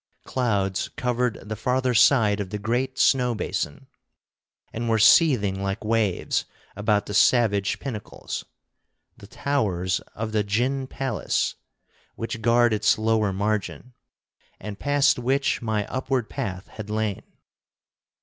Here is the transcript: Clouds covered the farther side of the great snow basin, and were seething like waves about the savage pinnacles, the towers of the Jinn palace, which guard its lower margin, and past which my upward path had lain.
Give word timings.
Clouds 0.25 0.89
covered 0.89 1.47
the 1.47 1.55
farther 1.55 1.93
side 1.93 2.39
of 2.39 2.49
the 2.49 2.57
great 2.57 2.97
snow 2.97 3.35
basin, 3.35 3.85
and 4.73 4.89
were 4.89 4.97
seething 4.97 5.61
like 5.61 5.85
waves 5.85 6.45
about 6.75 7.05
the 7.05 7.13
savage 7.13 7.77
pinnacles, 7.79 8.43
the 9.15 9.27
towers 9.27 9.99
of 10.15 10.31
the 10.31 10.43
Jinn 10.43 10.87
palace, 10.87 11.53
which 12.15 12.41
guard 12.41 12.73
its 12.73 12.97
lower 12.97 13.31
margin, 13.31 13.93
and 14.59 14.79
past 14.79 15.19
which 15.19 15.61
my 15.61 15.85
upward 15.85 16.31
path 16.31 16.67
had 16.69 16.89
lain. 16.89 17.21